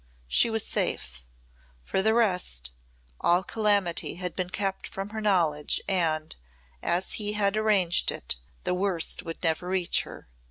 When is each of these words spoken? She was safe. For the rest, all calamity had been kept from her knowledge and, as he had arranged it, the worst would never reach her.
She 0.27 0.49
was 0.49 0.65
safe. 0.65 1.27
For 1.83 2.01
the 2.01 2.15
rest, 2.15 2.73
all 3.19 3.43
calamity 3.43 4.15
had 4.15 4.35
been 4.35 4.49
kept 4.49 4.87
from 4.87 5.09
her 5.09 5.21
knowledge 5.21 5.79
and, 5.87 6.35
as 6.81 7.13
he 7.13 7.33
had 7.33 7.55
arranged 7.55 8.09
it, 8.11 8.37
the 8.63 8.73
worst 8.73 9.21
would 9.21 9.43
never 9.43 9.67
reach 9.67 10.01
her. 10.01 10.27